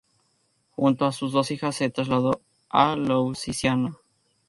[0.71, 3.99] Junto a sus dos hijas se trasladó a Louisiana.